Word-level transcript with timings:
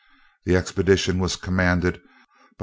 The 0.45 0.55
expedition 0.55 1.19
was 1.19 1.35
commanded 1.35 1.93
by 1.97 1.99
M. 1.99 2.09